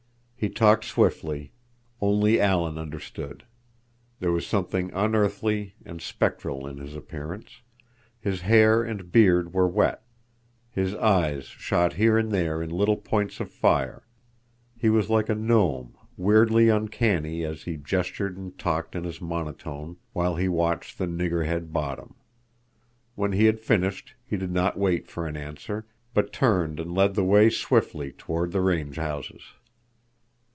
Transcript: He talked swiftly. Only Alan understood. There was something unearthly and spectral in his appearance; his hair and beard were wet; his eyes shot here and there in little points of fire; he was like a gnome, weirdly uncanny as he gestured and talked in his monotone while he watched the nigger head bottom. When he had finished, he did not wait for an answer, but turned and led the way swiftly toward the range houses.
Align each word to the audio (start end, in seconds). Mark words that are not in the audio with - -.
He 0.43 0.49
talked 0.49 0.85
swiftly. 0.85 1.51
Only 2.01 2.39
Alan 2.41 2.79
understood. 2.79 3.43
There 4.19 4.31
was 4.31 4.47
something 4.47 4.89
unearthly 4.91 5.75
and 5.85 6.01
spectral 6.01 6.65
in 6.65 6.77
his 6.79 6.95
appearance; 6.95 7.61
his 8.19 8.41
hair 8.41 8.81
and 8.81 9.11
beard 9.11 9.53
were 9.53 9.67
wet; 9.67 10.01
his 10.71 10.95
eyes 10.95 11.43
shot 11.45 11.93
here 11.93 12.17
and 12.17 12.31
there 12.31 12.59
in 12.59 12.71
little 12.71 12.97
points 12.97 13.39
of 13.39 13.51
fire; 13.51 14.01
he 14.75 14.89
was 14.89 15.11
like 15.11 15.29
a 15.29 15.35
gnome, 15.35 15.95
weirdly 16.17 16.69
uncanny 16.69 17.43
as 17.43 17.65
he 17.65 17.77
gestured 17.77 18.35
and 18.35 18.57
talked 18.57 18.95
in 18.95 19.03
his 19.03 19.21
monotone 19.21 19.97
while 20.11 20.37
he 20.37 20.49
watched 20.49 20.97
the 20.97 21.05
nigger 21.05 21.45
head 21.45 21.71
bottom. 21.71 22.15
When 23.13 23.33
he 23.33 23.45
had 23.45 23.59
finished, 23.59 24.15
he 24.25 24.37
did 24.37 24.51
not 24.51 24.75
wait 24.75 25.07
for 25.07 25.27
an 25.27 25.37
answer, 25.37 25.85
but 26.15 26.33
turned 26.33 26.79
and 26.79 26.95
led 26.95 27.13
the 27.13 27.23
way 27.23 27.51
swiftly 27.51 28.11
toward 28.13 28.51
the 28.53 28.61
range 28.61 28.95
houses. 28.95 29.43